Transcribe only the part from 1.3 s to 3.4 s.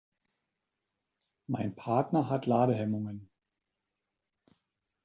Mein Partner hat Ladehemmungen.